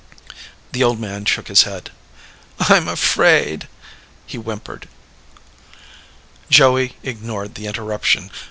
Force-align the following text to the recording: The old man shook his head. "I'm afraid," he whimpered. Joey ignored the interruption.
The 0.71 0.83
old 0.83 0.99
man 0.99 1.25
shook 1.25 1.47
his 1.47 1.61
head. 1.61 1.91
"I'm 2.59 2.87
afraid," 2.87 3.67
he 4.25 4.35
whimpered. 4.39 4.89
Joey 6.49 6.95
ignored 7.03 7.53
the 7.53 7.67
interruption. 7.67 8.31